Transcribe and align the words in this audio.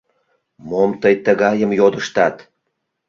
—Мом 0.69 0.89
тый 1.01 1.15
тыгайым 1.25 1.71
йодыштат? 1.79 2.35